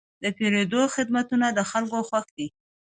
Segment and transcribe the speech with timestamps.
[0.23, 2.47] د پیرود خدمتونه د خلکو خوښ دي.